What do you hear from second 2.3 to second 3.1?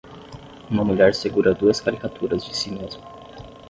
de si mesma.